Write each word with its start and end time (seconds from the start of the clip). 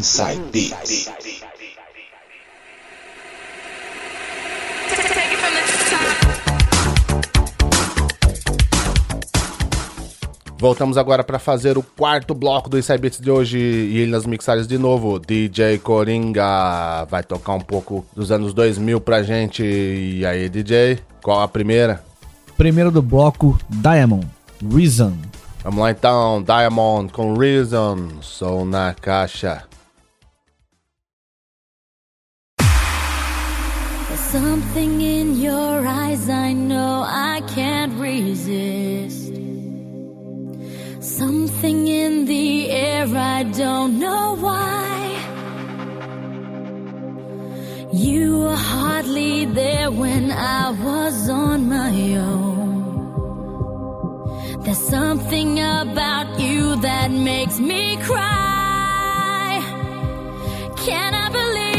Inside 0.00 0.40
Beats. 0.50 1.10
Voltamos 10.56 10.96
agora 10.96 11.22
para 11.22 11.38
fazer 11.38 11.76
o 11.76 11.82
quarto 11.82 12.34
bloco 12.34 12.70
do 12.70 12.78
Inside 12.78 12.98
Beats 12.98 13.20
de 13.20 13.30
hoje 13.30 13.58
e 13.58 13.98
ele 13.98 14.10
nas 14.10 14.24
mixagens 14.24 14.66
de 14.66 14.78
novo. 14.78 15.18
DJ 15.18 15.78
Coringa 15.80 17.04
vai 17.04 17.22
tocar 17.22 17.52
um 17.52 17.60
pouco 17.60 18.02
dos 18.16 18.32
anos 18.32 18.54
2000 18.54 19.02
pra 19.02 19.22
gente. 19.22 19.62
E 19.62 20.24
aí, 20.24 20.48
DJ, 20.48 20.98
qual 21.22 21.42
a 21.42 21.48
primeira? 21.48 22.02
Primeira 22.56 22.90
do 22.90 23.02
bloco 23.02 23.58
Diamond, 23.68 24.26
Reason. 24.74 25.12
Vamos 25.62 25.80
lá 25.80 25.90
então, 25.90 26.42
Diamond 26.42 27.12
com 27.12 27.34
Reason, 27.34 28.08
Sou 28.22 28.64
na 28.64 28.94
caixa. 28.94 29.68
Something 34.32 35.00
in 35.00 35.40
your 35.40 35.84
eyes 35.84 36.28
I 36.28 36.52
know 36.52 37.02
I 37.04 37.42
can't 37.48 37.94
resist. 37.98 39.34
Something 41.00 41.88
in 41.88 42.26
the 42.26 42.70
air 42.70 43.08
I 43.08 43.42
don't 43.42 43.98
know 43.98 44.36
why. 44.36 45.18
You 47.92 48.38
were 48.38 48.54
hardly 48.54 49.46
there 49.46 49.90
when 49.90 50.30
I 50.30 50.70
was 50.70 51.28
on 51.28 51.68
my 51.68 52.14
own. 52.14 53.50
There's 54.62 54.78
something 54.78 55.58
about 55.58 56.38
you 56.38 56.76
that 56.76 57.10
makes 57.10 57.58
me 57.58 57.96
cry. 57.96 59.60
Can 60.76 61.14
I 61.14 61.28
believe? 61.30 61.69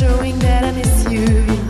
Showing 0.00 0.38
that 0.38 0.64
I 0.64 0.72
miss 0.72 1.12
you. 1.12 1.69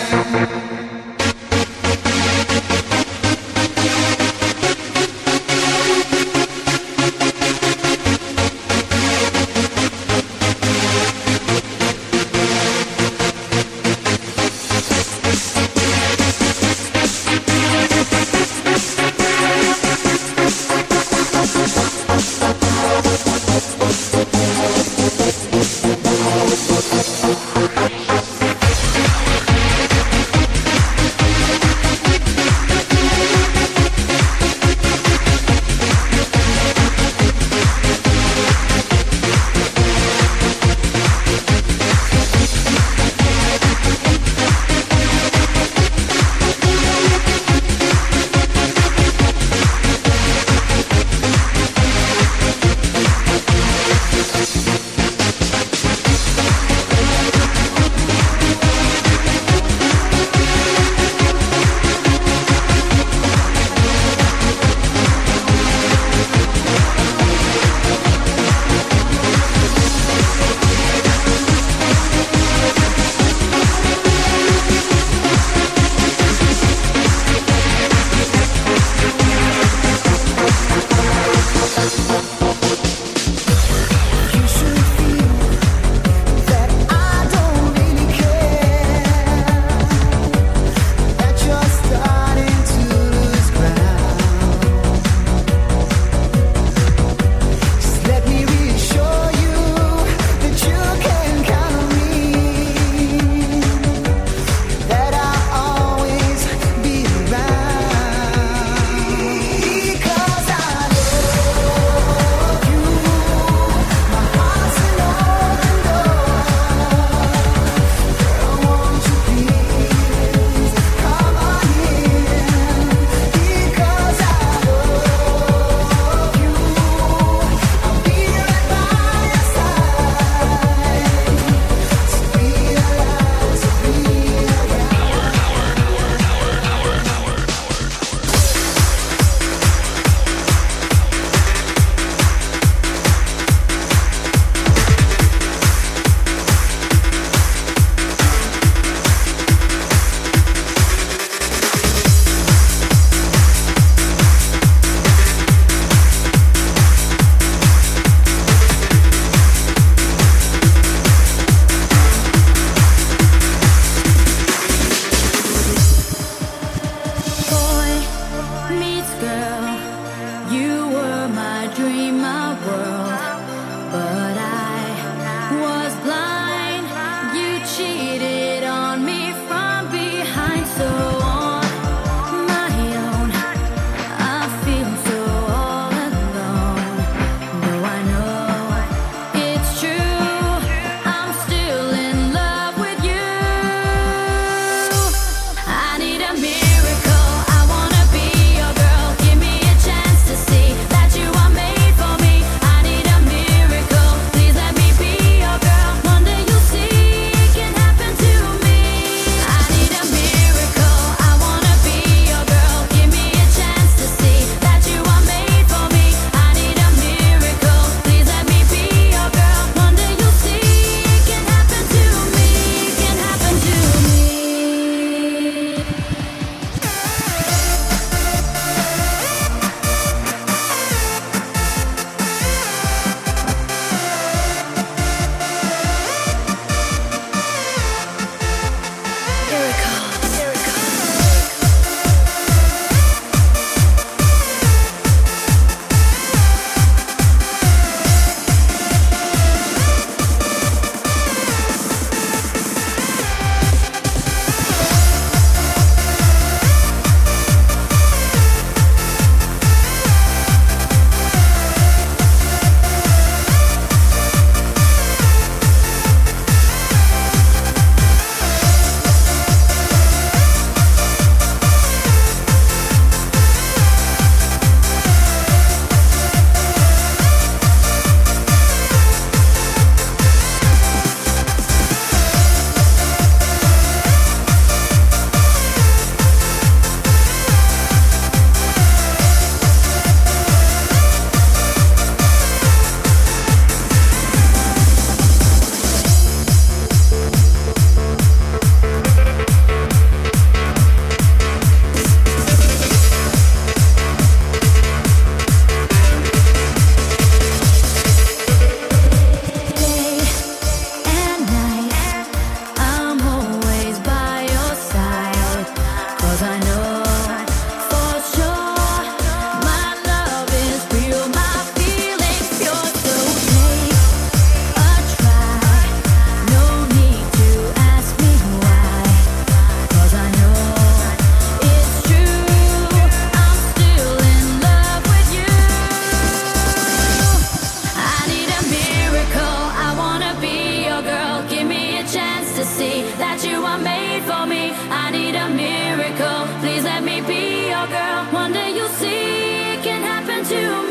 to 350.51 350.83
me. 350.83 350.90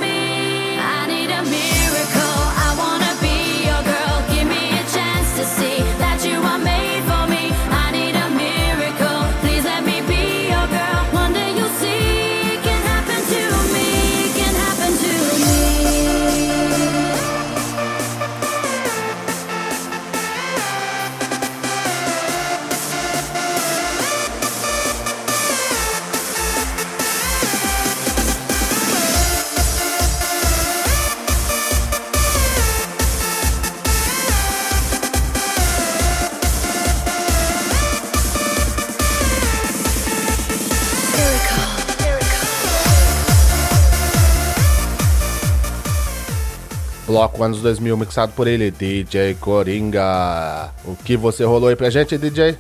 Bloco 47.11 47.43
anos 47.43 47.61
2000 47.61 47.97
mixado 47.97 48.33
por 48.37 48.47
ele, 48.47 48.71
DJ 48.71 49.35
Coringa. 49.35 50.71
O 50.85 50.95
que 50.95 51.17
você 51.17 51.43
rolou 51.43 51.69
aí 51.69 51.75
pra 51.75 51.91
gente, 51.91 52.17
DJ? 52.17 52.57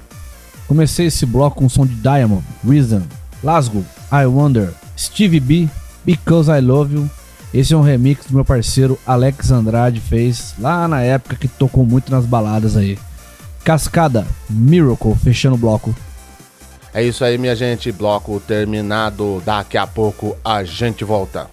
Comecei 0.67 1.07
esse 1.07 1.25
bloco 1.25 1.59
com 1.59 1.67
o 1.67 1.71
som 1.71 1.87
de 1.87 1.95
Diamond, 1.95 2.43
Reason, 2.69 3.03
Lasgo, 3.45 3.85
I 4.13 4.27
Wonder, 4.27 4.71
Stevie 4.99 5.39
B, 5.39 5.69
Because 6.05 6.51
I 6.51 6.61
Love 6.61 6.97
You. 6.97 7.11
Esse 7.55 7.75
é 7.75 7.77
um 7.77 7.81
remix 7.81 8.27
do 8.27 8.35
meu 8.35 8.45
parceiro 8.45 8.99
Alex 9.07 9.53
Andrade 9.53 10.01
fez 10.01 10.53
lá 10.59 10.89
na 10.89 11.01
época 11.01 11.37
que 11.37 11.47
tocou 11.47 11.87
muito 11.87 12.11
nas 12.11 12.27
baladas 12.27 12.77
aí. 12.77 12.99
Cascada, 13.63 14.27
Miracle, 14.49 15.15
fechando 15.15 15.55
o 15.55 15.59
bloco. 15.59 15.95
É 16.93 17.05
isso 17.05 17.25
aí, 17.25 17.39
minha 17.39 17.55
gente. 17.55 17.93
Bloco 17.93 18.41
terminado. 18.41 19.41
Daqui 19.47 19.79
a 19.79 19.87
pouco 19.87 20.37
a 20.45 20.65
gente 20.65 21.05
volta. 21.05 21.49